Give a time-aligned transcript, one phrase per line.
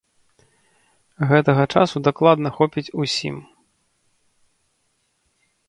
[1.31, 3.35] Гэтага часу дакладна хопіць усім.